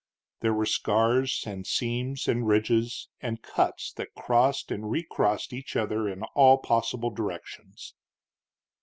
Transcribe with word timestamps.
There 0.39 0.55
were 0.55 0.65
scars, 0.65 1.43
and 1.45 1.67
seams, 1.67 2.27
and 2.27 2.47
ridges, 2.47 3.07
and 3.19 3.43
cuts 3.43 3.93
that 3.97 4.15
crossed 4.15 4.71
and 4.71 4.89
recrossed 4.89 5.53
each 5.53 5.75
other 5.75 6.09
in 6.09 6.23
all 6.33 6.57
possible 6.57 7.11
directions. 7.11 7.93